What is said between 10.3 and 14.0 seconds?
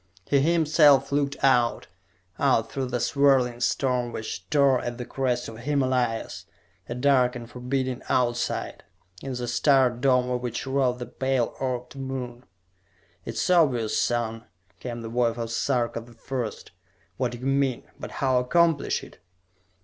of which rode the pale orbed moon! "It is obvious,